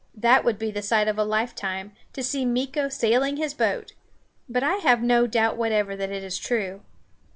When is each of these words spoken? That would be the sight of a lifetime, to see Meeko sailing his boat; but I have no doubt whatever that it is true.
That 0.15 0.43
would 0.43 0.57
be 0.57 0.71
the 0.71 0.81
sight 0.81 1.07
of 1.07 1.19
a 1.19 1.23
lifetime, 1.23 1.91
to 2.13 2.23
see 2.23 2.43
Meeko 2.43 2.89
sailing 2.91 3.37
his 3.37 3.53
boat; 3.53 3.93
but 4.49 4.63
I 4.63 4.77
have 4.77 5.03
no 5.03 5.27
doubt 5.27 5.57
whatever 5.57 5.95
that 5.95 6.09
it 6.09 6.23
is 6.23 6.39
true. 6.39 6.81